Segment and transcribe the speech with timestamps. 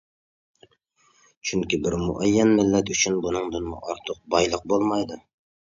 [1.49, 5.23] چۈنكى بىر مۇئەييەن مىللەت ئۈچۈن بۇنىڭدىنمۇ ئارتۇق بايلىق بولمايدۇ.